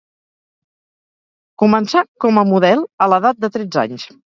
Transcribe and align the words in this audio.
Començà 1.65 2.03
com 2.27 2.43
a 2.45 2.49
model 2.57 2.87
a 3.09 3.13
l'edat 3.15 3.43
de 3.47 3.57
tretze 3.59 3.87
anys. 3.89 4.13